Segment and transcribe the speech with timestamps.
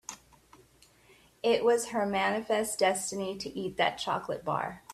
[1.43, 4.81] It was her manifest destiny to eat that chocolate bar.